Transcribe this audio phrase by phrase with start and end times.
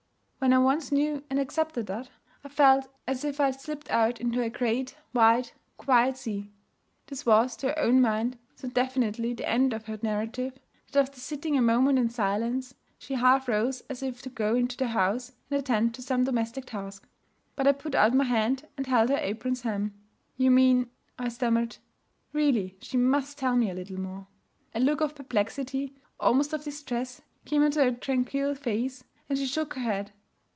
[0.43, 2.09] When I once knew and accepted that,
[2.43, 6.49] I felt as if I'd slipped out into a great, wide, quiet sea.'
[7.05, 10.57] This was, to her own mind, so definitely the end of her narrative,
[10.93, 14.75] that, after sitting a moment in silence, she half rose as if to go into
[14.75, 17.07] the house and attend to some domestic task.
[17.55, 19.93] But I put out my hand and held her apron's hem.
[20.37, 20.89] 'You mean'
[21.19, 21.77] I stammered.
[22.33, 24.25] Really, she must tell me a little more!
[24.73, 29.75] A look of perplexity, almost of distress, came into her tranquil face, and she shook
[29.75, 30.11] her head.